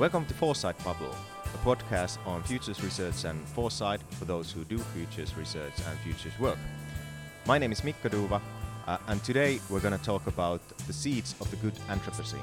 Welcome 0.00 0.24
to 0.24 0.32
Foresight 0.32 0.82
Bubble, 0.82 1.14
a 1.44 1.58
podcast 1.58 2.26
on 2.26 2.42
futures 2.44 2.82
research 2.82 3.24
and 3.24 3.38
foresight 3.48 4.00
for 4.12 4.24
those 4.24 4.50
who 4.50 4.64
do 4.64 4.78
futures 4.78 5.36
research 5.36 5.74
and 5.86 5.98
futures 5.98 6.32
work. 6.40 6.56
My 7.46 7.58
name 7.58 7.70
is 7.70 7.84
Mikko 7.84 8.08
Dufva, 8.08 8.40
uh, 8.86 8.96
and 9.08 9.22
today 9.22 9.60
we're 9.68 9.80
going 9.80 9.92
to 9.92 10.02
talk 10.02 10.26
about 10.26 10.66
the 10.86 10.92
seeds 10.94 11.34
of 11.38 11.50
the 11.50 11.56
good 11.56 11.74
Anthropocene. 11.90 12.42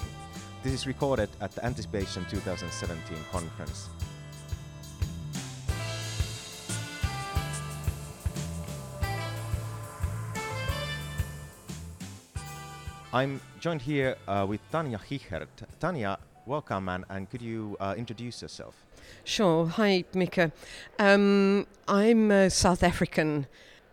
This 0.62 0.71
is 0.71 0.85
recorded 0.85 1.31
at 1.41 1.52
the 1.54 1.66
Anticipation 1.66 2.27
2017 2.30 3.17
conference. 3.31 3.89
I'm 13.12 13.41
joined 13.59 13.81
here 13.81 14.16
uh, 14.27 14.45
with 14.48 14.62
Tanja 14.71 15.02
Hichert. 15.02 15.49
Tanja, 15.81 16.17
welcome 16.47 16.87
and, 16.87 17.03
and 17.09 17.29
could 17.29 17.41
you 17.41 17.75
uh, 17.81 17.93
introduce 17.97 18.41
yourself? 18.41 18.75
Sure. 19.25 19.67
Hi, 19.67 20.05
Mika. 20.13 20.53
Um, 20.97 21.67
I'm 21.87 22.31
a 22.31 22.49
South 22.49 22.83
African 22.83 23.47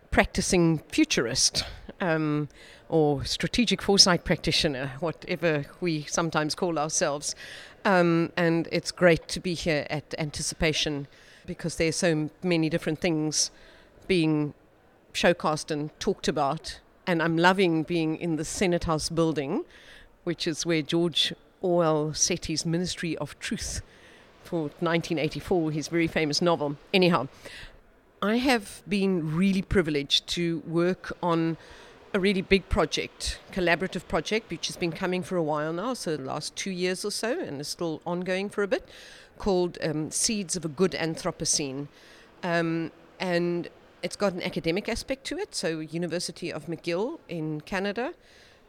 practicing 0.09 0.79
futurist 0.87 1.65
um, 1.99 2.47
or 2.87 3.25
strategic 3.25 3.81
foresight 3.81 4.23
practitioner, 4.23 4.93
whatever 5.01 5.65
we 5.81 6.03
sometimes 6.03 6.55
call 6.55 6.79
ourselves. 6.79 7.35
Um, 7.83 8.31
and 8.37 8.69
it's 8.71 8.91
great 8.91 9.27
to 9.27 9.41
be 9.41 9.53
here 9.53 9.85
at 9.89 10.15
Anticipation 10.17 11.07
because 11.45 11.75
there's 11.75 11.97
so 11.97 12.29
many 12.41 12.69
different 12.69 12.99
things 12.99 13.51
being 14.07 14.53
showcased 15.13 15.71
and 15.71 15.97
talked 15.99 16.29
about 16.29 16.79
and 17.05 17.21
I'm 17.21 17.37
loving 17.37 17.83
being 17.83 18.15
in 18.17 18.37
the 18.37 18.45
Senate 18.45 18.85
House 18.85 19.09
building, 19.09 19.63
which 20.23 20.47
is 20.47 20.65
where 20.65 20.81
George 20.81 21.33
Orwell 21.65 22.13
set 22.13 22.45
his 22.45 22.63
Ministry 22.65 23.17
of 23.17 23.37
Truth 23.39 23.81
for 24.43 24.69
1984, 24.79 25.71
his 25.71 25.87
very 25.87 26.07
famous 26.07 26.39
novel. 26.39 26.77
Anyhow, 26.93 27.27
I 28.21 28.37
have 28.37 28.83
been 28.87 29.35
really 29.35 29.63
privileged 29.63 30.27
to 30.27 30.59
work 30.67 31.11
on 31.23 31.57
a 32.13 32.19
really 32.19 32.43
big 32.43 32.69
project, 32.69 33.39
collaborative 33.51 34.07
project, 34.07 34.51
which 34.51 34.67
has 34.67 34.77
been 34.77 34.91
coming 34.91 35.23
for 35.23 35.37
a 35.37 35.43
while 35.43 35.73
now, 35.73 35.95
so 35.95 36.15
the 36.15 36.23
last 36.23 36.55
two 36.55 36.69
years 36.69 37.03
or 37.03 37.11
so, 37.11 37.39
and 37.39 37.59
is 37.59 37.67
still 37.67 37.99
ongoing 38.05 38.47
for 38.47 38.61
a 38.61 38.67
bit, 38.67 38.87
called 39.39 39.79
um, 39.83 40.11
Seeds 40.11 40.55
of 40.55 40.65
a 40.65 40.69
Good 40.69 40.91
Anthropocene. 40.91 41.87
Um, 42.43 42.91
and 43.19 43.69
it's 44.03 44.15
got 44.15 44.33
an 44.33 44.43
academic 44.43 44.87
aspect 44.87 45.25
to 45.25 45.37
it. 45.39 45.55
So, 45.55 45.79
University 45.79 46.53
of 46.53 46.67
McGill 46.67 47.19
in 47.27 47.61
Canada, 47.61 48.13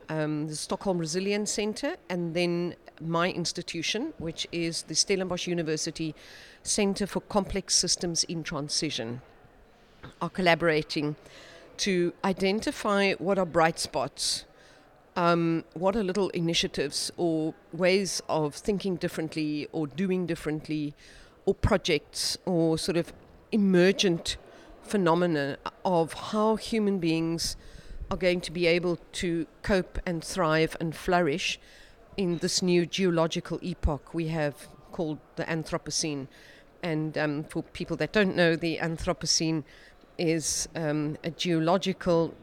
um, 0.09 0.49
the 0.49 0.57
Stockholm 0.57 0.99
Resilience 0.99 1.51
Center, 1.51 1.97
and 2.09 2.35
then 2.35 2.75
my 3.01 3.31
institution, 3.31 4.13
which 4.19 4.47
is 4.53 4.83
the 4.83 4.95
Stellenbosch 4.95 5.47
University 5.47 6.15
Center 6.63 7.07
for 7.07 7.21
Complex 7.21 7.75
Systems 7.75 8.25
in 8.25 8.43
Transition, 8.43 9.21
are 10.21 10.31
collaborating 10.31 11.17
to 11.79 12.13
identify 12.25 13.13
what 13.15 13.39
are 13.39 13.47
bright 13.47 13.79
spots, 13.79 14.45
um, 15.17 15.65
what 15.75 15.97
are 15.97 16.03
little 16.03 16.29
initiatives 16.31 17.11
or 17.17 17.55
ways 17.73 18.23
of 18.29 18.55
thinking 18.55 18.97
differently 18.97 19.69
or 19.73 19.87
doing 19.87 20.27
differently, 20.27 20.95
or 21.45 21.55
projects 21.55 22.39
or 22.45 22.79
sort 22.79 22.97
of 22.97 23.13
emergent 23.53 24.37
phenomena 24.83 25.59
of 25.85 26.13
how 26.13 26.57
human 26.57 26.99
beings 26.99 27.57
are 28.11 28.17
going 28.17 28.41
to 28.41 28.53
be 28.53 28.67
able 28.67 28.99
to 29.13 29.47
cope 29.63 29.99
and 30.07 30.23
thrive 30.23 30.77
and 30.81 30.95
flourish 30.95 31.59
in 32.17 32.39
this 32.39 32.63
new 32.63 32.87
geological 32.87 33.59
epoch 33.63 34.15
we 34.15 34.29
have 34.29 34.69
called 34.93 35.19
the 35.37 35.45
Anthropocene. 35.45 36.29
And 36.83 37.19
um, 37.19 37.45
for 37.45 37.63
people 37.63 37.97
that 37.99 38.13
don't 38.13 38.37
know, 38.37 38.57
the 38.57 38.79
Anthropocene 38.79 39.65
is 40.19 40.69
um, 40.75 41.19
a 41.25 41.31
geological 41.31 42.35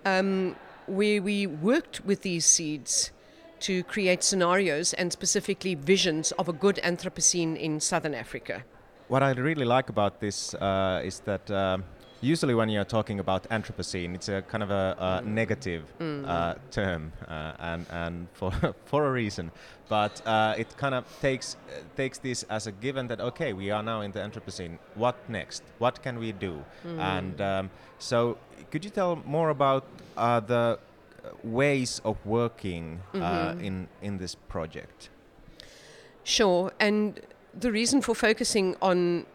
um, 0.04 0.56
where 0.86 1.22
we 1.22 1.46
worked 1.46 2.04
with 2.04 2.22
these 2.22 2.46
seeds 2.46 3.12
to 3.60 3.82
create 3.84 4.22
scenarios 4.24 4.94
and 4.94 5.12
specifically 5.12 5.74
visions 5.74 6.32
of 6.32 6.48
a 6.48 6.52
good 6.52 6.80
Anthropocene 6.82 7.56
in 7.56 7.80
southern 7.80 8.14
Africa. 8.14 8.64
What 9.08 9.22
I 9.22 9.32
really 9.32 9.64
like 9.64 9.90
about 9.90 10.20
this 10.20 10.54
uh, 10.54 11.02
is 11.04 11.20
that. 11.20 11.50
Um, 11.50 11.84
usually 12.20 12.54
when 12.54 12.68
you're 12.68 12.84
talking 12.84 13.20
about 13.20 13.48
Anthropocene, 13.50 14.14
it's 14.14 14.28
a 14.28 14.42
kind 14.42 14.62
of 14.62 14.70
a, 14.70 14.96
a 14.98 15.22
negative 15.22 15.84
mm. 15.98 16.28
uh, 16.28 16.54
term, 16.70 17.12
uh, 17.28 17.52
and 17.58 17.86
and 17.90 18.28
for 18.32 18.52
for 18.84 19.06
a 19.06 19.12
reason. 19.12 19.50
But 19.88 20.24
uh, 20.26 20.54
it 20.56 20.76
kind 20.76 20.94
of 20.94 21.04
takes 21.20 21.56
takes 21.96 22.18
this 22.18 22.44
as 22.44 22.66
a 22.66 22.72
given 22.72 23.08
that 23.08 23.20
okay, 23.20 23.52
we 23.52 23.70
are 23.70 23.82
now 23.82 24.02
in 24.02 24.12
the 24.12 24.20
Anthropocene. 24.20 24.78
What 24.94 25.16
next? 25.28 25.62
What 25.78 26.02
can 26.02 26.18
we 26.18 26.32
do? 26.32 26.64
Mm. 26.86 26.98
And 26.98 27.40
um, 27.40 27.70
so, 27.98 28.36
could 28.70 28.84
you 28.84 28.90
tell 28.90 29.16
more 29.24 29.50
about 29.50 29.84
uh, 30.16 30.40
the 30.40 30.78
ways 31.42 32.00
of 32.04 32.16
working 32.24 33.00
uh, 33.14 33.18
mm-hmm. 33.18 33.64
in 33.64 33.88
in 34.02 34.18
this 34.18 34.34
project? 34.34 35.10
Sure, 36.24 36.72
and 36.78 37.20
the 37.58 37.72
reason 37.72 38.00
for 38.00 38.14
focusing 38.14 38.76
on 38.80 39.26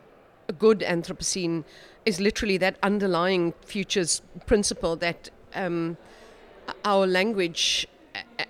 good 0.53 0.79
Anthropocene 0.79 1.63
is 2.05 2.19
literally 2.19 2.57
that 2.57 2.77
underlying 2.83 3.53
futures 3.65 4.21
principle 4.45 4.95
that 4.97 5.29
um, 5.53 5.97
our 6.83 7.07
language 7.07 7.87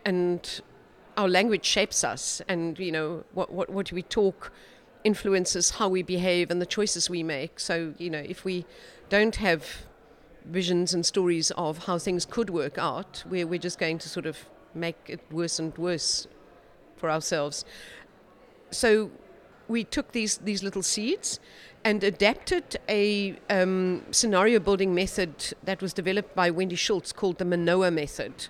and 0.04 0.62
our 1.18 1.30
language 1.30 1.66
shapes 1.66 2.04
us, 2.04 2.42
and 2.48 2.78
you 2.78 2.92
know 2.92 3.24
what 3.34 3.52
what 3.52 3.70
what 3.70 3.92
we 3.92 4.04
talk 4.04 4.52
influences 5.04 5.70
how 5.72 5.88
we 5.88 6.02
behave 6.02 6.50
and 6.50 6.62
the 6.62 6.66
choices 6.66 7.10
we 7.10 7.24
make. 7.24 7.60
So 7.60 7.94
you 7.98 8.10
know 8.10 8.24
if 8.26 8.44
we 8.44 8.66
don't 9.10 9.36
have 9.38 9.86
visions 10.46 10.94
and 10.94 11.06
stories 11.06 11.52
of 11.52 11.86
how 11.86 11.98
things 11.98 12.26
could 12.26 12.50
work 12.50 12.78
out, 12.78 13.24
we're 13.30 13.48
we're 13.48 13.60
just 13.60 13.80
going 13.80 13.98
to 14.00 14.10
sort 14.10 14.26
of 14.26 14.46
make 14.74 14.98
it 15.08 15.22
worse 15.32 15.60
and 15.60 15.78
worse 15.78 16.28
for 16.98 17.10
ourselves. 17.10 17.64
So 18.72 19.12
we 19.68 19.84
took 19.84 20.12
these 20.12 20.38
these 20.38 20.64
little 20.64 20.84
seeds 20.84 21.40
and 21.86 22.04
adapted 22.04 22.78
a 22.90 23.38
um, 23.52 24.02
scenario 24.10 24.60
building 24.60 24.96
method 24.96 25.54
that 25.64 25.84
was 25.84 25.94
developed 25.94 26.36
by 26.36 26.50
Wendy 26.50 26.76
Schultz 26.76 27.14
called 27.14 27.38
the 27.38 27.46
Manoa 27.46 27.92
method, 27.92 28.48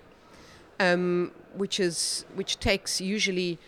um, 0.80 1.30
which 1.54 1.78
is 1.78 2.24
which 2.34 2.58
takes 2.58 2.98
usually 2.98 3.58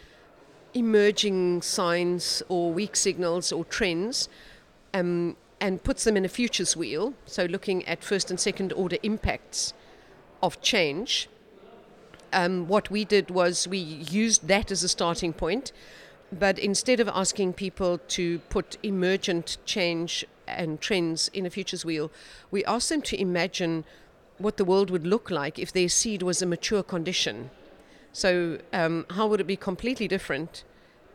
emerging 0.73 1.61
signs 1.61 2.43
or 2.49 2.73
weak 2.73 2.97
signals 2.97 3.53
or 3.53 3.65
trends 3.67 4.31
um, 4.95 5.37
and 5.61 5.85
puts 5.85 6.05
them 6.05 6.17
in 6.17 6.25
a 6.25 6.29
futures 6.29 6.75
wheel. 6.75 7.13
So 7.27 7.45
looking 7.45 7.87
at 7.87 8.03
first 8.03 8.31
and 8.31 8.41
second 8.41 8.73
order 8.73 8.97
impacts 9.03 9.75
of 10.43 10.63
change. 10.63 11.29
Um, 12.33 12.69
what 12.69 12.91
we 12.91 13.05
did 13.05 13.31
was 13.31 13.69
we 13.69 13.79
used 13.79 14.49
that 14.49 14.71
as 14.71 14.83
a 14.83 14.89
starting 14.89 15.33
point 15.33 15.73
but 16.33 16.59
instead 16.59 17.01
of 17.01 17.09
asking 17.09 17.55
people 17.55 17.99
to 18.09 18.39
put 18.51 18.77
emergent 18.83 19.57
change 19.65 20.25
and 20.47 20.81
trends 20.81 21.29
in 21.33 21.47
a 21.47 21.51
futures 21.51 21.85
wheel, 21.85 22.11
we 22.51 22.65
ask 22.65 22.89
them 22.89 23.03
to 23.03 23.21
imagine 23.21 23.85
what 24.39 24.57
the 24.57 24.65
world 24.65 24.91
would 24.91 25.07
look 25.07 25.31
like 25.31 25.59
if 25.59 25.73
their 25.73 25.89
seed 25.89 26.23
was 26.23 26.43
a 26.43 26.47
mature 26.47 26.83
condition. 26.83 27.51
So, 28.13 28.59
um, 28.73 29.07
how 29.11 29.27
would 29.27 29.41
it 29.41 29.47
be 29.47 29.57
completely 29.57 30.09
different 30.09 30.65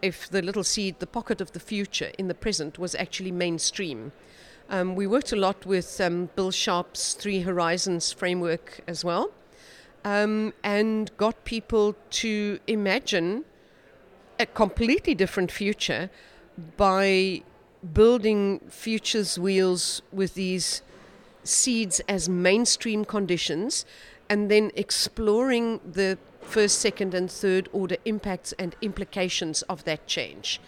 if 0.01 0.29
the 0.29 0.41
little 0.41 0.63
seed, 0.63 0.99
the 0.99 1.07
pocket 1.07 1.41
of 1.41 1.51
the 1.53 1.59
future 1.59 2.11
in 2.17 2.27
the 2.27 2.35
present, 2.35 2.77
was 2.77 2.95
actually 2.95 3.31
mainstream? 3.31 4.11
Um, 4.69 4.95
we 4.95 5.07
worked 5.07 5.31
a 5.31 5.35
lot 5.35 5.65
with 5.65 5.99
um, 6.01 6.29
Bill 6.35 6.51
Sharpe's 6.51 7.13
Three 7.13 7.41
Horizons 7.41 8.11
framework 8.11 8.81
as 8.87 9.03
well, 9.03 9.31
um, 10.03 10.53
and 10.63 11.15
got 11.17 11.43
people 11.45 11.95
to 12.11 12.59
imagine 12.67 13.45
a 14.39 14.45
completely 14.45 15.15
different 15.15 15.51
future 15.51 16.09
by 16.77 17.41
building 17.93 18.59
futures 18.69 19.37
wheels 19.37 20.01
with 20.11 20.35
these 20.35 20.81
seeds 21.43 21.99
as 22.07 22.29
mainstream 22.29 23.03
conditions 23.03 23.85
and 24.29 24.49
then 24.49 24.71
exploring 24.75 25.79
the 25.85 26.17
first, 26.41 26.79
second, 26.79 27.13
and 27.13 27.29
third 27.29 27.69
order 27.71 27.97
impacts 28.05 28.53
and 28.53 28.75
implications 28.81 29.61
of 29.63 29.83
that 29.83 30.07
change. 30.07 30.59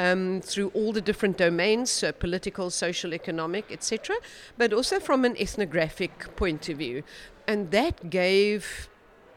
Um, 0.00 0.40
through 0.40 0.68
all 0.74 0.92
the 0.92 1.00
different 1.00 1.36
domains, 1.36 1.90
so 1.90 2.12
political, 2.12 2.70
social, 2.70 3.12
economic, 3.12 3.72
etc., 3.72 4.16
but 4.56 4.72
also 4.72 5.00
from 5.00 5.24
an 5.24 5.36
ethnographic 5.36 6.36
point 6.36 6.68
of 6.68 6.78
view. 6.78 7.02
And 7.48 7.72
that 7.72 8.08
gave 8.08 8.88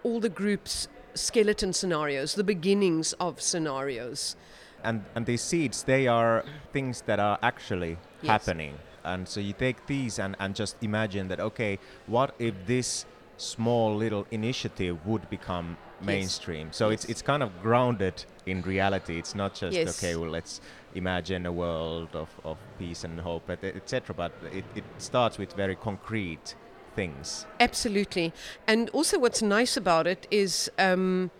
all 0.03 0.19
the 0.19 0.29
groups 0.29 0.87
skeleton 1.13 1.73
scenarios, 1.73 2.35
the 2.35 2.43
beginnings 2.43 3.13
of 3.13 3.41
scenarios. 3.41 4.35
And, 4.83 5.03
and 5.15 5.25
these 5.25 5.41
seeds, 5.41 5.83
they 5.83 6.07
are 6.07 6.43
things 6.73 7.01
that 7.05 7.19
are 7.19 7.37
actually 7.43 7.97
Yes. 8.21 8.45
happening. 8.45 8.77
And 9.03 9.27
so 9.27 9.39
you 9.39 9.53
take 9.53 9.85
these 9.87 10.19
and, 10.19 10.35
and 10.39 10.55
just 10.55 10.75
imagine 10.81 11.27
that, 11.29 11.39
okay, 11.39 11.79
what 12.07 12.35
if 12.39 12.53
this 12.65 13.05
small 13.37 13.95
little 13.95 14.27
initiative 14.31 15.05
would 15.05 15.27
become 15.29 15.77
mainstream? 16.01 16.69
So 16.71 16.89
it's, 16.89 17.03
Yes. 17.05 17.11
it's 17.11 17.21
kind 17.21 17.41
of 17.43 17.61
grounded 17.61 18.25
in 18.45 18.61
reality. 18.61 19.17
It's 19.17 19.33
not 19.35 19.53
just, 19.55 19.75
Yes. 19.75 19.97
okay, 19.97 20.15
well, 20.15 20.29
let's 20.29 20.61
imagine 20.95 21.45
a 21.45 21.51
world 21.51 22.09
of, 22.13 22.29
of 22.43 22.57
peace 22.77 23.03
and 23.03 23.19
hope, 23.19 23.49
etc. 23.49 24.13
But 24.15 24.33
it, 24.51 24.65
it 24.75 24.83
starts 24.97 25.37
with 25.37 25.53
very 25.53 25.75
concrete 25.75 26.55
things. 26.95 27.45
Absolutely. 27.59 28.33
And 28.67 28.89
also, 28.89 29.19
what's 29.19 29.41
nice 29.41 29.77
about 29.77 30.07
it 30.07 30.27
is 30.31 30.69
um, 30.77 31.31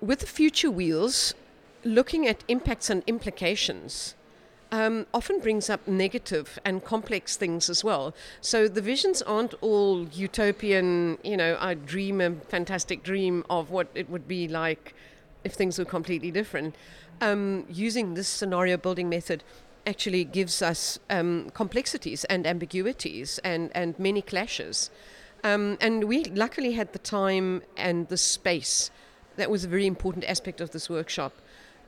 with 0.00 0.20
the 0.20 0.26
future 0.26 0.70
wheels, 0.70 1.34
looking 1.84 2.26
at 2.26 2.44
impacts 2.48 2.90
and 2.90 3.02
implications 3.06 4.14
um, 4.70 5.06
often 5.14 5.40
brings 5.40 5.70
up 5.70 5.86
negative 5.86 6.58
and 6.64 6.84
complex 6.84 7.36
things 7.36 7.70
as 7.70 7.82
well. 7.82 8.14
So 8.40 8.68
the 8.68 8.82
visions 8.82 9.22
aren't 9.22 9.54
all 9.62 10.06
utopian, 10.08 11.18
you 11.24 11.36
know, 11.36 11.56
I 11.60 11.74
dream 11.74 12.20
a 12.20 12.32
fantastic 12.32 13.02
dream 13.02 13.44
of 13.48 13.70
what 13.70 13.88
it 13.94 14.10
would 14.10 14.28
be 14.28 14.48
like 14.48 14.94
if 15.44 15.54
things 15.54 15.78
were 15.78 15.84
completely 15.84 16.30
different. 16.30 16.74
Um, 17.20 17.64
using 17.68 18.14
this 18.14 18.28
scenario 18.28 18.76
building 18.76 19.08
method 19.08 19.42
actually 19.88 20.24
gives 20.24 20.60
us 20.60 20.98
um, 21.08 21.50
complexities 21.54 22.24
and 22.24 22.46
ambiguities 22.46 23.40
and, 23.42 23.70
and 23.74 23.98
many 23.98 24.22
clashes. 24.22 24.90
Um, 25.42 25.78
and 25.80 26.04
we 26.04 26.24
luckily 26.24 26.72
had 26.72 26.92
the 26.92 26.98
time 26.98 27.62
and 27.76 28.06
the 28.08 28.18
space. 28.18 28.90
That 29.36 29.50
was 29.50 29.64
a 29.64 29.68
very 29.68 29.86
important 29.86 30.24
aspect 30.24 30.60
of 30.60 30.70
this 30.72 30.90
workshop 30.90 31.32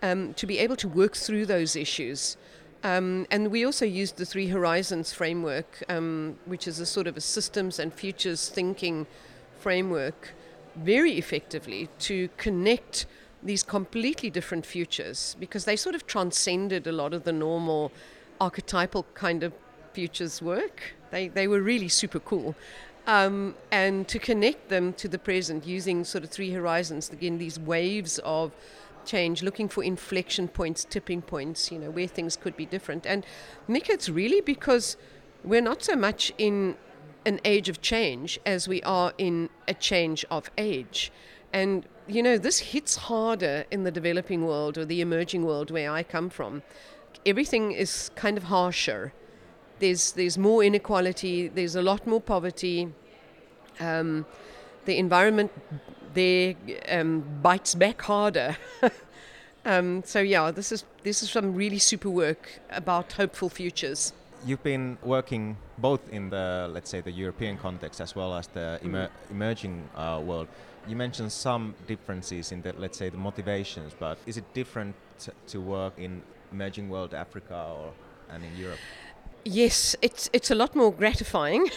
um, 0.02 0.34
to 0.34 0.46
be 0.46 0.58
able 0.58 0.76
to 0.76 0.88
work 0.88 1.14
through 1.14 1.46
those 1.46 1.76
issues. 1.76 2.36
Um, 2.82 3.26
and 3.30 3.50
we 3.50 3.66
also 3.66 3.84
used 3.84 4.16
the 4.16 4.24
Three 4.24 4.48
Horizons 4.48 5.12
framework, 5.12 5.82
um, 5.88 6.38
which 6.46 6.66
is 6.66 6.80
a 6.80 6.86
sort 6.86 7.06
of 7.06 7.16
a 7.16 7.20
systems 7.20 7.78
and 7.78 7.92
futures 7.92 8.48
thinking 8.48 9.06
framework, 9.58 10.32
very 10.76 11.18
effectively 11.18 11.88
to 11.98 12.28
connect 12.38 13.06
these 13.42 13.62
completely 13.62 14.30
different 14.30 14.66
futures 14.66 15.36
because 15.40 15.64
they 15.64 15.76
sort 15.76 15.94
of 15.94 16.06
transcended 16.06 16.86
a 16.86 16.92
lot 16.92 17.14
of 17.14 17.24
the 17.24 17.32
normal 17.32 17.90
archetypal 18.40 19.06
kind 19.14 19.42
of 19.42 19.52
futures 19.92 20.40
work. 20.42 20.94
They, 21.10 21.28
they 21.28 21.48
were 21.48 21.60
really 21.60 21.88
super 21.88 22.20
cool. 22.20 22.54
Um, 23.06 23.54
and 23.72 24.06
to 24.08 24.18
connect 24.18 24.68
them 24.68 24.92
to 24.94 25.08
the 25.08 25.18
present 25.18 25.66
using 25.66 26.04
sort 26.04 26.22
of 26.22 26.30
three 26.30 26.50
horizons, 26.50 27.10
again, 27.10 27.38
these 27.38 27.58
waves 27.58 28.18
of 28.20 28.52
change, 29.04 29.42
looking 29.42 29.68
for 29.68 29.82
inflection 29.82 30.48
points, 30.48 30.84
tipping 30.84 31.22
points, 31.22 31.72
you 31.72 31.78
know, 31.78 31.90
where 31.90 32.06
things 32.06 32.36
could 32.36 32.56
be 32.56 32.66
different. 32.66 33.06
And 33.06 33.24
Mick, 33.68 33.88
it's 33.88 34.08
really 34.08 34.40
because 34.40 34.96
we're 35.42 35.62
not 35.62 35.82
so 35.82 35.96
much 35.96 36.32
in 36.38 36.76
an 37.24 37.40
age 37.44 37.68
of 37.68 37.80
change 37.80 38.38
as 38.46 38.68
we 38.68 38.82
are 38.82 39.12
in 39.18 39.48
a 39.66 39.74
change 39.74 40.24
of 40.30 40.50
age. 40.56 41.10
And, 41.52 41.86
you 42.06 42.22
know, 42.22 42.38
this 42.38 42.58
hits 42.58 42.96
harder 42.96 43.64
in 43.70 43.84
the 43.84 43.90
developing 43.90 44.46
world 44.46 44.78
or 44.78 44.84
the 44.84 45.00
emerging 45.00 45.44
world 45.44 45.70
where 45.70 45.90
I 45.90 46.02
come 46.02 46.30
from. 46.30 46.62
Everything 47.26 47.72
is 47.72 48.10
kind 48.14 48.36
of 48.36 48.44
harsher. 48.44 49.12
There's, 49.78 50.12
there's 50.12 50.38
more 50.38 50.62
inequality, 50.62 51.48
there's 51.48 51.74
a 51.74 51.82
lot 51.82 52.06
more 52.06 52.20
poverty. 52.20 52.92
Um, 53.78 54.26
the 54.84 54.98
environment 54.98 55.52
there 56.14 56.54
um, 56.88 57.24
bites 57.42 57.74
back 57.74 58.02
harder. 58.02 58.56
um, 59.64 60.02
so 60.04 60.20
yeah, 60.20 60.50
this 60.50 60.72
is 60.72 60.84
this 61.02 61.22
is 61.22 61.30
some 61.30 61.54
really 61.54 61.78
super 61.78 62.10
work 62.10 62.60
about 62.70 63.12
hopeful 63.12 63.48
futures. 63.48 64.12
You've 64.44 64.62
been 64.62 64.96
working 65.02 65.56
both 65.78 66.08
in 66.10 66.30
the, 66.30 66.68
let's 66.72 66.90
say, 66.90 67.00
the 67.00 67.10
European 67.10 67.58
context 67.58 68.00
as 68.00 68.16
well 68.16 68.34
as 68.34 68.46
the 68.48 68.80
emer- 68.82 69.10
emerging 69.30 69.88
uh, 69.94 70.20
world. 70.24 70.48
You 70.88 70.96
mentioned 70.96 71.30
some 71.30 71.74
differences 71.86 72.52
in 72.52 72.62
the, 72.62 72.72
let's 72.78 72.96
say, 72.96 73.10
the 73.10 73.18
motivations, 73.18 73.94
but 73.98 74.18
is 74.26 74.36
it 74.38 74.44
different 74.54 74.94
t- 75.18 75.32
to 75.48 75.60
work 75.60 75.92
in 75.98 76.22
emerging 76.52 76.88
world 76.88 77.12
Africa 77.12 77.54
or 77.78 77.92
and 78.30 78.44
in 78.44 78.56
Europe? 78.56 78.78
Yes, 79.44 79.96
it's 80.02 80.30
it's 80.32 80.50
a 80.50 80.54
lot 80.54 80.74
more 80.74 80.92
gratifying. 80.92 81.68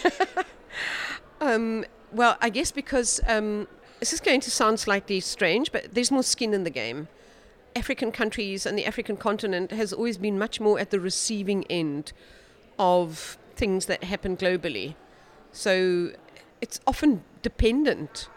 um, 1.40 1.84
well, 2.12 2.36
I 2.40 2.50
guess 2.50 2.70
because 2.70 3.20
um, 3.26 3.66
this 4.00 4.12
is 4.12 4.20
going 4.20 4.40
to 4.40 4.50
sound 4.50 4.80
slightly 4.80 5.20
strange, 5.20 5.72
but 5.72 5.94
there's 5.94 6.10
more 6.10 6.22
skin 6.22 6.54
in 6.54 6.64
the 6.64 6.70
game. 6.70 7.08
African 7.76 8.12
countries 8.12 8.66
and 8.66 8.78
the 8.78 8.86
African 8.86 9.16
continent 9.16 9.72
has 9.72 9.92
always 9.92 10.16
been 10.18 10.38
much 10.38 10.60
more 10.60 10.78
at 10.78 10.90
the 10.90 11.00
receiving 11.00 11.64
end 11.68 12.12
of 12.78 13.38
things 13.56 13.86
that 13.86 14.04
happen 14.04 14.36
globally. 14.36 14.94
So 15.52 16.12
it's 16.60 16.80
often 16.86 17.22
dependent 17.42 18.28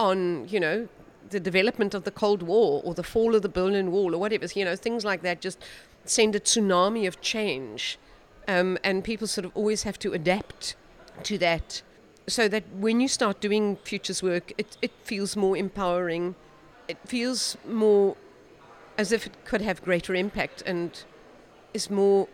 on, 0.00 0.48
you 0.48 0.60
know, 0.60 0.88
the 1.30 1.40
development 1.40 1.94
of 1.94 2.04
the 2.04 2.10
Cold 2.10 2.42
War 2.42 2.82
or 2.84 2.94
the 2.94 3.02
fall 3.02 3.34
of 3.34 3.42
the 3.42 3.48
Berlin 3.48 3.90
Wall 3.90 4.14
or 4.14 4.18
whatever, 4.18 4.46
you 4.54 4.64
know, 4.64 4.76
things 4.76 5.04
like 5.04 5.22
that 5.22 5.40
just 5.40 5.58
send 6.04 6.34
a 6.34 6.40
tsunami 6.40 7.06
of 7.06 7.20
change. 7.20 7.98
Um, 8.48 8.78
and 8.84 9.02
people 9.02 9.26
sort 9.26 9.44
of 9.44 9.52
always 9.56 9.82
have 9.82 9.98
to 10.00 10.12
adapt 10.12 10.76
to 11.24 11.36
that 11.38 11.82
so 12.28 12.48
that 12.48 12.64
when 12.72 13.00
you 13.00 13.08
start 13.08 13.40
doing 13.40 13.76
futures 13.76 14.22
work, 14.22 14.52
it, 14.58 14.76
it 14.82 14.92
feels 15.02 15.36
more 15.36 15.56
empowering. 15.56 16.34
It 16.88 16.98
feels 17.06 17.56
more 17.66 18.16
as 18.98 19.12
if 19.12 19.26
it 19.26 19.44
could 19.44 19.62
have 19.62 19.82
greater 19.82 20.14
impact 20.14 20.62
and 20.64 21.04
is 21.74 21.90
more 21.90 22.28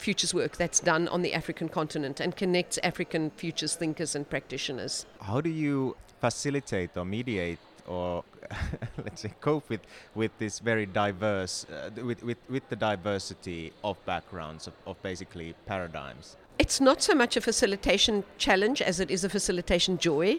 futures 0.00 0.32
work 0.34 0.56
that's 0.56 0.80
done 0.80 1.06
on 1.08 1.22
the 1.22 1.32
African 1.34 1.68
continent 1.68 2.20
and 2.20 2.34
connects 2.36 2.78
African 2.82 3.30
futures 3.30 3.74
thinkers 3.74 4.14
and 4.16 4.28
practitioners. 4.28 5.06
How 5.20 5.40
do 5.40 5.50
you 5.50 5.96
facilitate 6.20 6.96
or 6.96 7.04
mediate 7.04 7.58
or 7.86 8.24
let's 9.04 9.22
say 9.22 9.32
cope 9.40 9.68
with 9.68 9.80
with 10.14 10.32
this 10.38 10.58
very 10.58 10.86
diverse 10.86 11.66
uh, 11.66 11.90
with, 12.02 12.22
with 12.22 12.38
with 12.48 12.68
the 12.68 12.76
diversity 12.76 13.72
of 13.82 14.04
backgrounds 14.04 14.66
of, 14.66 14.74
of 14.86 15.00
basically 15.02 15.54
paradigms 15.66 16.36
it's 16.58 16.78
not 16.80 17.00
so 17.00 17.14
much 17.14 17.38
a 17.38 17.40
facilitation 17.40 18.22
challenge 18.36 18.82
as 18.82 19.00
it 19.00 19.10
is 19.10 19.24
a 19.24 19.30
facilitation 19.30 19.96
joy 19.96 20.38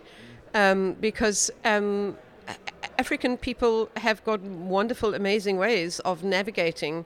um, 0.53 0.93
because 0.99 1.49
um, 1.65 2.15
African 2.99 3.37
people 3.37 3.89
have 3.97 4.23
got 4.23 4.41
wonderful, 4.41 5.15
amazing 5.15 5.57
ways 5.57 5.99
of 6.01 6.23
navigating 6.23 7.05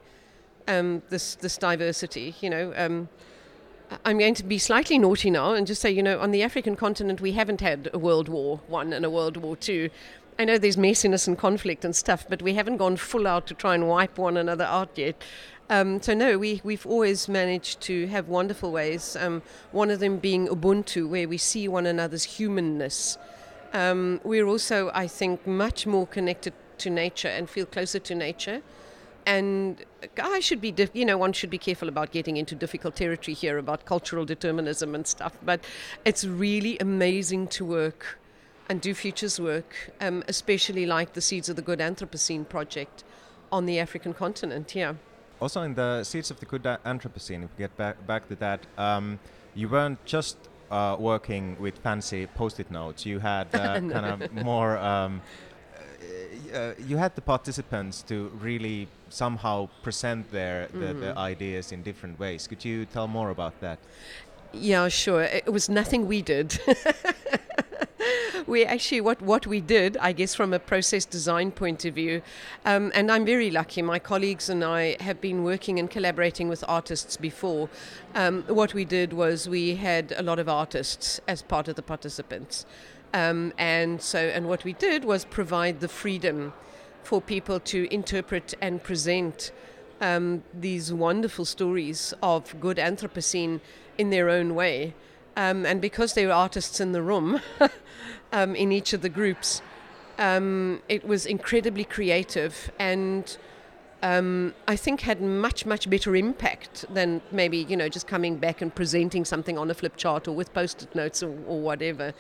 um, 0.68 1.02
this 1.10 1.36
this 1.36 1.58
diversity. 1.58 2.36
You 2.42 2.50
know, 2.50 2.74
um, 2.76 3.10
I'm 4.04 4.18
going 4.18 4.36
to 4.36 4.44
be 4.44 4.58
slightly 4.58 4.98
naughty 4.98 5.30
now 5.30 5.54
and 5.54 5.68
just 5.68 5.82
say, 5.82 5.92
you 5.92 6.04
know, 6.04 6.20
on 6.20 6.32
the 6.32 6.44
African 6.44 6.76
continent 6.76 7.22
we 7.22 7.34
haven't 7.34 7.62
had 7.62 7.90
a 7.94 8.00
World 8.00 8.30
War 8.30 8.62
One 8.68 8.94
and 8.94 9.06
a 9.06 9.10
World 9.10 9.38
War 9.38 9.56
Two. 9.56 9.90
I 10.38 10.44
know 10.44 10.58
there's 10.58 10.76
messiness 10.76 11.28
and 11.28 11.38
conflict 11.38 11.86
and 11.86 11.96
stuff, 11.96 12.26
but 12.28 12.42
we 12.42 12.56
haven't 12.56 12.78
gone 12.78 12.98
full 12.98 13.26
out 13.26 13.48
to 13.48 13.54
try 13.54 13.74
and 13.74 13.88
wipe 13.88 14.18
one 14.18 14.36
another 14.36 14.66
out 14.66 14.90
yet. 14.98 15.24
Um, 15.70 16.02
so 16.02 16.14
no, 16.14 16.38
we 16.38 16.62
we've 16.64 16.86
always 16.86 17.28
managed 17.28 17.82
to 17.82 18.08
have 18.08 18.28
wonderful 18.28 18.72
ways. 18.72 19.16
Um, 19.16 19.42
one 19.72 19.90
of 19.90 20.00
them 20.00 20.18
being 20.18 20.48
Ubuntu, 20.48 21.08
where 21.08 21.28
we 21.28 21.38
see 21.38 21.68
one 21.68 21.86
another's 21.86 22.24
humanness. 22.24 23.18
Um, 23.74 24.22
we're 24.24 24.46
also, 24.46 24.92
I 24.94 25.08
think, 25.08 25.46
much 25.48 25.88
more 25.88 26.08
connected 26.08 26.54
to 26.78 26.90
nature 26.90 27.28
and 27.28 27.50
feel 27.50 27.66
closer 27.66 28.00
to 28.00 28.16
nature. 28.16 28.62
And 29.26 29.84
I 30.22 30.40
should 30.40 30.62
be, 30.62 30.74
you 30.94 31.06
know, 31.06 31.18
one 31.18 31.34
should 31.34 31.50
be 31.50 31.58
careful 31.58 31.90
about 31.90 32.12
getting 32.12 32.38
into 32.38 32.54
difficult 32.54 32.96
territory 32.96 33.34
here 33.34 33.58
about 33.58 33.86
cultural 33.86 34.24
determinism 34.26 34.94
and 34.94 35.08
stuff. 35.08 35.38
But 35.44 35.64
it's 36.04 36.24
really 36.26 36.78
amazing 36.80 37.48
to 37.50 37.66
work 37.66 38.20
and 38.70 38.82
do 38.82 38.94
futures 38.94 39.40
work, 39.40 39.92
um, 40.02 40.24
especially 40.28 40.86
like 40.86 41.14
the 41.14 41.22
Seeds 41.22 41.50
of 41.50 41.56
the 41.56 41.62
Good 41.62 41.80
Anthropocene 41.80 42.48
project 42.48 43.04
on 43.52 43.66
the 43.66 43.80
African 43.80 44.14
continent. 44.14 44.76
Yeah. 44.76 44.94
Also, 45.42 45.62
in 45.62 45.74
the 45.74 46.04
Seeds 46.04 46.32
of 46.32 46.40
the 46.40 46.46
Good 46.46 46.64
Anthropocene, 46.64 47.44
if 47.44 47.50
we 47.58 47.58
get 47.58 47.76
back 47.78 48.06
back 48.08 48.28
to 48.30 48.36
that, 48.36 48.62
um, 48.78 49.20
you 49.54 49.70
weren't 49.70 50.04
just 50.06 50.38
uh, 50.72 50.96
working 51.00 51.58
with 51.60 51.78
fancy 51.80 52.26
post-it 52.28 52.72
notes. 52.72 53.06
You 53.06 53.20
had 53.20 53.54
uh, 53.54 53.80
no. 53.82 53.94
kind 53.94 54.24
of 54.24 54.34
more. 54.34 54.78
Um, 54.78 55.22
uh, 56.54 56.58
uh, 56.58 56.74
you 56.88 56.98
had 56.98 57.16
the 57.16 57.22
participants 57.22 58.02
to 58.04 58.32
really 58.42 58.88
somehow 59.10 59.70
present 59.84 60.32
their 60.32 60.68
the, 60.68 60.78
mm. 60.78 61.00
the, 61.00 61.06
mm-hmm. 61.08 61.18
ideas 61.18 61.72
in 61.72 61.84
different 61.84 62.20
ways. 62.20 62.48
Could 62.48 62.64
you 62.64 62.86
tell 62.86 63.08
more 63.08 63.30
about 63.30 63.60
that? 63.62 63.80
Yeah, 64.54 64.88
sure. 64.88 65.24
It 65.24 65.52
was 65.52 65.70
nothing 65.70 66.08
we 66.08 66.22
did. 66.22 66.60
we 68.48 68.64
actually 68.64 69.02
what 69.02 69.22
what 69.22 69.48
we 69.48 69.60
did, 69.60 69.98
I 69.98 70.12
guess, 70.12 70.36
from 70.36 70.54
a 70.54 70.60
process 70.60 71.06
design 71.06 71.52
point 71.52 71.86
of 71.86 71.96
view, 71.96 72.22
um, 72.66 72.92
and 72.96 73.12
I'm 73.12 73.26
very 73.26 73.52
lucky. 73.52 73.82
My 73.82 74.00
colleagues 74.00 74.50
and 74.50 74.64
I 74.64 74.98
have 75.02 75.20
been 75.20 75.44
working 75.44 75.80
and 75.80 75.90
collaborating 75.90 76.48
with 76.48 76.64
artists 76.68 77.18
before. 77.18 77.70
Um, 78.14 78.44
what 78.48 78.74
we 78.74 78.86
did 78.86 79.14
was 79.14 79.50
we 79.50 79.76
had 79.76 80.14
a 80.18 80.24
lot 80.24 80.40
of 80.40 80.48
artists 80.48 81.20
as 81.28 81.42
part 81.42 81.68
of 81.68 81.76
the 81.76 81.82
participants, 81.82 82.66
um, 83.16 83.54
and 83.58 84.02
so 84.02 84.20
and 84.20 84.48
what 84.50 84.66
we 84.66 84.74
did 84.74 85.06
was 85.06 85.24
provide 85.24 85.80
the 85.80 85.88
freedom 85.88 86.52
for 87.02 87.22
people 87.22 87.62
to 87.62 87.88
interpret 87.92 88.54
and 88.62 88.84
present. 88.84 89.52
Um, 90.02 90.44
these 90.54 90.92
wonderful 90.92 91.46
stories 91.46 92.14
of 92.22 92.60
good 92.60 92.76
Anthropocene 92.76 93.62
in 93.98 94.10
their 94.10 94.30
own 94.30 94.54
way. 94.54 94.94
Um, 95.38 95.66
and 95.66 95.80
because 95.80 96.14
there 96.14 96.28
were 96.28 96.34
artists 96.34 96.82
in 96.82 96.92
the 96.92 97.02
room 97.02 97.40
um, 98.34 98.54
in 98.56 98.74
each 98.74 98.92
of 98.92 99.02
the 99.02 99.10
groups, 99.10 99.62
um, 100.20 100.82
it 100.90 101.08
was 101.08 101.26
incredibly 101.26 101.86
creative 101.86 102.70
and 102.78 103.38
um, 104.02 104.54
I 104.68 104.76
think 104.76 105.02
had 105.02 105.22
much, 105.22 105.66
much 105.66 105.90
better 105.90 106.16
impact 106.16 106.86
than 106.94 107.22
maybe, 107.32 107.58
you 107.58 107.78
know, 107.78 107.90
just 107.90 108.08
coming 108.08 108.38
back 108.38 108.62
and 108.62 108.74
presenting 108.74 109.26
something 109.26 109.58
on 109.58 109.72
a 109.72 109.74
flip 109.74 109.96
chart 109.98 110.28
or 110.28 110.34
with 110.34 110.54
post 110.54 110.84
it 110.84 110.94
notes 110.96 111.24
or, 111.24 111.30
or 111.48 111.60
whatever. 111.62 112.14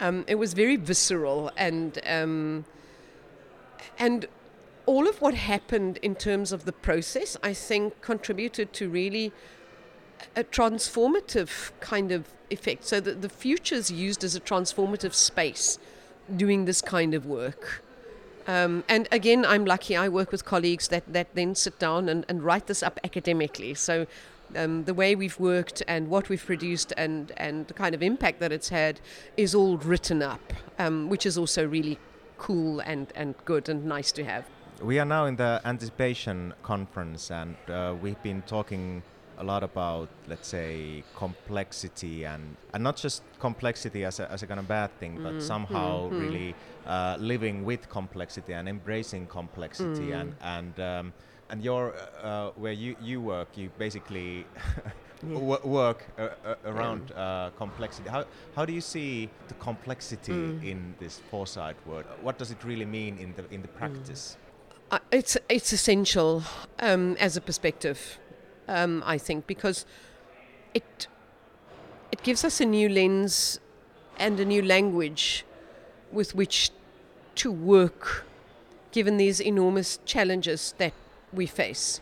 Um, 0.00 0.24
it 0.26 0.36
was 0.36 0.54
very 0.54 0.76
visceral 0.76 1.50
and. 1.56 1.98
Um, 2.06 2.64
and 3.98 4.26
all 4.86 5.08
of 5.08 5.20
what 5.20 5.34
happened 5.34 5.98
in 5.98 6.14
terms 6.14 6.52
of 6.52 6.64
the 6.64 6.72
process, 6.72 7.36
I 7.42 7.52
think, 7.52 8.00
contributed 8.00 8.72
to 8.74 8.88
really 8.88 9.32
a 10.34 10.44
transformative 10.44 11.72
kind 11.80 12.12
of 12.12 12.28
effect. 12.50 12.84
So 12.84 13.00
that 13.00 13.20
the 13.20 13.28
future 13.28 13.74
is 13.74 13.90
used 13.90 14.22
as 14.22 14.36
a 14.36 14.40
transformative 14.40 15.12
space 15.12 15.78
doing 16.34 16.64
this 16.64 16.80
kind 16.80 17.14
of 17.14 17.26
work. 17.26 17.82
Um, 18.46 18.84
and 18.88 19.08
again, 19.10 19.44
I'm 19.44 19.64
lucky 19.64 19.96
I 19.96 20.08
work 20.08 20.30
with 20.30 20.44
colleagues 20.44 20.88
that, 20.88 21.12
that 21.12 21.34
then 21.34 21.54
sit 21.54 21.78
down 21.78 22.08
and, 22.08 22.24
and 22.28 22.42
write 22.42 22.66
this 22.66 22.82
up 22.82 23.00
academically. 23.02 23.74
So 23.74 24.06
um, 24.54 24.84
the 24.84 24.94
way 24.94 25.14
we've 25.14 25.38
worked 25.40 25.82
and 25.88 26.08
what 26.08 26.28
we've 26.28 26.44
produced 26.44 26.92
and, 26.96 27.32
and 27.36 27.66
the 27.66 27.74
kind 27.74 27.94
of 27.94 28.02
impact 28.02 28.40
that 28.40 28.52
it's 28.52 28.68
had 28.68 29.00
is 29.36 29.54
all 29.54 29.76
written 29.78 30.22
up, 30.22 30.52
um, 30.78 31.08
which 31.08 31.26
is 31.26 31.36
also 31.36 31.66
really 31.66 31.98
cool 32.38 32.80
and, 32.80 33.12
and 33.16 33.34
good 33.44 33.68
and 33.68 33.84
nice 33.84 34.12
to 34.12 34.24
have. 34.24 34.44
We 34.80 34.98
are 34.98 35.06
now 35.06 35.24
in 35.24 35.36
the 35.36 35.60
anticipation 35.64 36.52
conference 36.62 37.30
and 37.30 37.56
uh, 37.68 37.94
we've 38.00 38.22
been 38.22 38.42
talking 38.42 39.02
a 39.38 39.44
lot 39.44 39.62
about, 39.62 40.08
let's 40.28 40.48
say, 40.48 41.02
complexity 41.14 42.24
and, 42.24 42.56
and 42.72 42.82
not 42.82 42.96
just 42.96 43.22
complexity 43.38 44.04
as 44.04 44.20
a, 44.20 44.30
as 44.30 44.42
a 44.42 44.46
kind 44.46 44.60
of 44.60 44.68
bad 44.68 44.90
thing, 44.98 45.20
but 45.22 45.34
mm. 45.34 45.42
somehow 45.42 46.08
mm. 46.08 46.20
really 46.20 46.54
uh, 46.86 47.16
living 47.18 47.64
with 47.64 47.88
complexity 47.88 48.52
and 48.52 48.68
embracing 48.68 49.26
complexity 49.26 50.08
mm. 50.08 50.20
and 50.20 50.34
and 50.42 50.80
um, 50.80 51.12
and 51.50 51.62
your 51.62 51.94
uh, 52.22 52.50
where 52.56 52.72
you 52.72 52.96
you 53.00 53.20
work, 53.20 53.48
you 53.56 53.70
basically. 53.78 54.46
yeah. 55.26 55.38
work 55.64 56.06
uh, 56.18 56.28
uh, 56.44 56.54
around 56.66 57.10
yeah. 57.10 57.22
Uh, 57.22 57.50
complexity. 57.50 58.08
How, 58.08 58.26
how 58.54 58.66
do 58.66 58.72
you 58.74 58.82
see 58.82 59.30
the 59.48 59.54
complexity 59.54 60.32
mm. 60.32 60.62
in 60.62 60.94
this 60.98 61.20
foresight 61.30 61.76
word? 61.86 62.04
What 62.20 62.36
does 62.38 62.50
it 62.50 62.62
really 62.64 62.84
mean 62.84 63.16
in 63.18 63.32
the 63.34 63.44
in 63.54 63.62
the 63.62 63.68
practice? 63.68 64.36
Uh, 64.90 64.98
it's 65.10 65.36
it's 65.48 65.72
essential 65.72 66.42
um, 66.78 67.16
as 67.18 67.36
a 67.36 67.40
perspective 67.40 68.18
um, 68.68 69.02
I 69.06 69.18
think, 69.18 69.46
because 69.46 69.86
it 70.74 71.06
it 72.12 72.22
gives 72.22 72.44
us 72.44 72.60
a 72.60 72.64
new 72.64 72.88
lens 72.88 73.60
and 74.18 74.38
a 74.40 74.44
new 74.44 74.62
language 74.62 75.44
with 76.12 76.34
which 76.34 76.70
to 77.36 77.52
work, 77.52 78.24
given 78.92 79.16
these 79.16 79.40
enormous 79.40 79.98
challenges 80.04 80.74
that 80.78 80.92
we 81.32 81.46
face. 81.46 82.00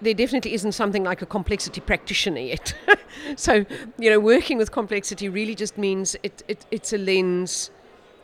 There 0.00 0.14
definitely 0.14 0.54
isn't 0.54 0.72
something 0.72 1.02
like 1.02 1.22
a 1.22 1.26
complexity 1.26 1.80
practitioner 1.80 2.40
yet. 2.40 2.74
so, 3.36 3.64
you 3.98 4.10
know, 4.10 4.20
working 4.20 4.58
with 4.58 4.70
complexity 4.70 5.28
really 5.28 5.54
just 5.54 5.78
means 5.78 6.14
it, 6.22 6.42
it, 6.46 6.66
it's 6.70 6.92
a 6.92 6.98
lens, 6.98 7.70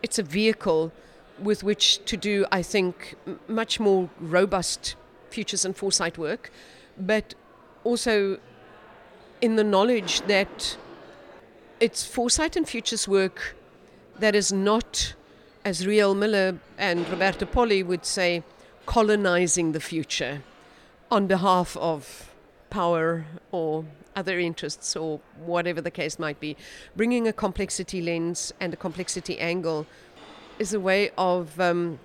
it's 0.02 0.19
a 0.19 0.23
vehicle 0.23 0.93
with 1.43 1.64
which 1.64 2.04
to 2.04 2.16
do, 2.16 2.45
I 2.52 2.62
think, 2.62 3.16
much 3.49 3.81
more 3.81 4.09
robust 4.21 4.95
futures 5.31 5.64
and 5.64 5.76
foresight 5.76 6.16
work, 6.16 6.52
but 6.97 7.35
also 7.85 8.38
in 9.41 9.57
the 9.57 9.64
knowledge 9.64 10.23
that 10.23 10.76
it's 11.81 12.05
foresight 12.07 12.57
and 12.57 12.69
futures 12.69 13.07
work 13.07 13.55
that 14.19 14.35
is 14.35 14.53
not, 14.53 15.14
as 15.64 15.87
Riel 15.87 16.14
Miller 16.14 16.59
and 16.79 17.09
Roberto 17.09 17.47
Poli 17.47 17.83
would 17.83 18.05
say, 18.05 18.43
colonizing 18.87 19.73
the 19.73 19.81
future 19.81 20.43
on 21.11 21.26
behalf 21.26 21.76
of 21.76 22.31
power 22.71 23.25
or 23.50 23.85
other 24.17 24.38
interests 24.38 24.97
or 24.97 25.21
whatever 25.38 25.81
the 25.81 25.91
case 25.91 26.19
might 26.19 26.41
be. 26.41 26.57
Bringing 26.97 27.26
a 27.26 27.33
complexity 27.33 28.00
lens 28.00 28.53
and 28.61 28.73
a 28.73 28.76
complexity 28.76 29.38
angle 29.38 29.87
is 30.59 30.73
a 30.73 30.81
way 30.81 31.11
of 31.19 31.59
um, 31.61 31.99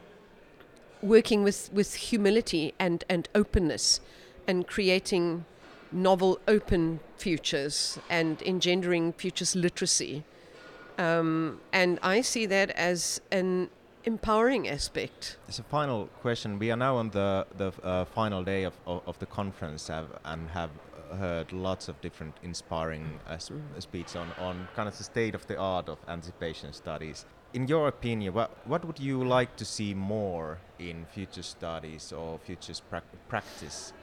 working 1.01 1.43
with, 1.43 1.69
with 1.71 1.93
humility 1.95 2.73
and, 2.79 3.03
and 3.07 3.29
openness 3.35 4.01
and 4.47 4.67
creating 4.67 5.45
novel, 5.91 6.39
open 6.47 6.99
futures 7.17 7.99
and 8.09 8.41
engendering 8.43 9.13
futures 9.13 9.55
literacy. 9.55 10.23
Um, 10.97 11.61
and 11.71 11.99
I 12.03 12.21
see 12.21 12.45
that 12.47 12.71
as 12.71 13.21
an 13.31 13.69
empowering 14.03 14.67
aspect. 14.67 15.37
As 15.47 15.59
a 15.59 15.63
final 15.63 16.07
question, 16.21 16.59
we 16.59 16.71
are 16.71 16.77
now 16.77 16.97
on 16.97 17.09
the 17.11 17.47
the 17.57 17.71
uh, 17.83 18.05
final 18.05 18.43
day 18.43 18.63
of, 18.63 18.73
of, 18.85 19.01
of 19.07 19.19
the 19.19 19.25
conference 19.25 19.87
have, 19.87 20.07
and 20.25 20.49
have 20.49 20.71
heard 21.17 21.51
lots 21.51 21.87
of 21.87 21.99
different 22.01 22.35
inspiring 22.43 23.19
uh, 23.27 23.37
sp- 23.41 23.57
mm. 23.57 23.81
speeches 23.81 24.15
on, 24.15 24.31
on 24.39 24.67
kind 24.75 24.87
of 24.87 24.97
the 24.97 25.03
state 25.03 25.35
of 25.35 25.45
the 25.47 25.57
art 25.57 25.89
of 25.89 25.97
anticipation 26.07 26.73
studies. 26.73 27.25
In 27.53 27.67
your 27.67 27.87
opinion, 27.87 28.33
what, 28.33 28.51
what 28.67 28.85
would 28.85 28.99
you 28.99 29.23
like 29.23 29.55
to 29.55 29.65
see 29.65 29.93
more 29.95 30.59
in 30.77 31.05
future 31.05 31.41
studies 31.41 32.13
or 32.13 32.37
futures 32.37 32.79
pra- 32.79 33.01
practice 33.27 33.93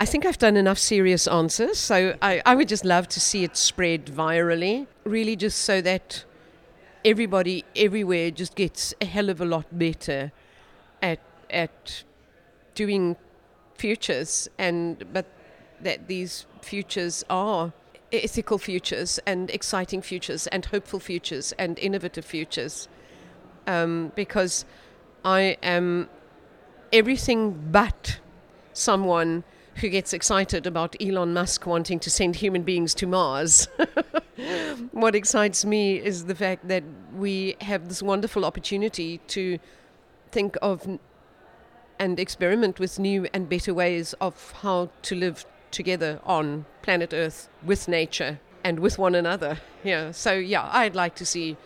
I 0.00 0.04
think 0.04 0.24
I've 0.24 0.38
done 0.38 0.56
enough 0.56 0.78
serious 0.78 1.26
answers, 1.26 1.78
so 1.78 2.16
I, 2.22 2.40
I 2.46 2.54
would 2.54 2.68
just 2.68 2.84
love 2.84 3.08
to 3.08 3.20
see 3.20 3.44
it 3.44 3.56
spread 3.56 4.06
virally, 4.06 4.86
really 5.04 5.34
just 5.34 5.58
so 5.58 5.80
that 5.80 6.24
everybody 7.04 7.64
everywhere 7.74 8.30
just 8.30 8.54
gets 8.54 8.94
a 9.00 9.04
hell 9.04 9.28
of 9.30 9.40
a 9.40 9.44
lot 9.44 9.66
better 9.76 10.32
at 11.02 11.20
at 11.50 12.04
doing 12.74 13.16
futures 13.74 14.48
and 14.58 15.04
but 15.12 15.26
that 15.80 16.08
these 16.08 16.46
futures 16.60 17.24
are 17.30 17.72
ethical 18.12 18.58
futures 18.58 19.20
and 19.26 19.50
exciting 19.50 20.02
futures 20.02 20.46
and 20.48 20.66
hopeful 20.66 20.98
futures 20.98 21.52
and 21.58 21.78
innovative 21.78 22.24
futures 22.24 22.88
um, 23.66 24.12
because 24.14 24.64
I 25.24 25.56
am 25.62 26.08
everything 26.92 27.68
but 27.70 28.18
someone 28.72 29.44
who 29.80 29.88
gets 29.88 30.12
excited 30.12 30.66
about 30.66 30.96
Elon 31.00 31.32
Musk 31.32 31.66
wanting 31.66 31.98
to 32.00 32.10
send 32.10 32.36
human 32.36 32.62
beings 32.62 32.94
to 32.94 33.06
Mars. 33.06 33.68
what 34.92 35.14
excites 35.14 35.64
me 35.64 35.96
is 35.96 36.24
the 36.26 36.34
fact 36.34 36.68
that 36.68 36.82
we 37.14 37.56
have 37.60 37.88
this 37.88 38.02
wonderful 38.02 38.44
opportunity 38.44 39.18
to 39.28 39.58
think 40.30 40.56
of 40.62 40.98
and 41.98 42.20
experiment 42.20 42.78
with 42.78 42.98
new 42.98 43.26
and 43.32 43.48
better 43.48 43.74
ways 43.74 44.14
of 44.20 44.52
how 44.62 44.90
to 45.02 45.14
live 45.14 45.44
together 45.70 46.20
on 46.24 46.64
planet 46.82 47.12
Earth 47.12 47.48
with 47.62 47.88
nature 47.88 48.40
and 48.64 48.80
with 48.80 48.98
one 48.98 49.14
another. 49.14 49.58
Yeah. 49.84 50.12
So 50.12 50.32
yeah, 50.32 50.68
I'd 50.72 50.94
like 50.94 51.14
to 51.16 51.26
see 51.26 51.56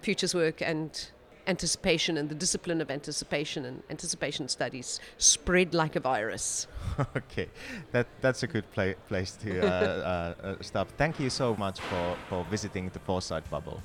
futures 0.00 0.34
work 0.34 0.60
and 0.60 1.10
anticipation 1.46 2.16
and 2.16 2.28
the 2.28 2.34
discipline 2.34 2.80
of 2.80 2.90
anticipation 2.90 3.64
and 3.64 3.82
anticipation 3.90 4.48
studies 4.48 5.00
spread 5.18 5.74
like 5.74 5.96
a 5.96 6.00
virus. 6.00 6.66
okay, 7.16 7.48
that 7.90 8.06
that's 8.20 8.42
a 8.42 8.46
good 8.46 8.70
pla- 8.72 8.94
place 9.08 9.32
to 9.42 9.60
uh, 9.60 9.66
uh, 10.42 10.46
uh, 10.46 10.56
stop. 10.60 10.88
Thank 10.96 11.18
you 11.20 11.30
so 11.30 11.56
much 11.56 11.80
for, 11.80 12.16
for 12.28 12.44
visiting 12.50 12.90
the 12.90 12.98
Foresight 13.00 13.48
Bubble. 13.50 13.82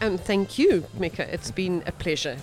And 0.00 0.20
thank 0.20 0.58
you, 0.58 0.84
Mika. 0.98 1.32
It's 1.32 1.50
been 1.50 1.82
a 1.86 1.92
pleasure. 1.92 2.38